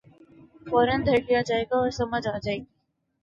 فورا 0.67 0.95
دھر 1.05 1.17
لیا 1.27 1.41
جائے 1.41 1.63
گا 1.63 1.77
اور 1.77 1.89
سمجھ 1.91 2.27
آ 2.27 2.37
جائے 2.37 2.57
گی۔ 2.57 2.63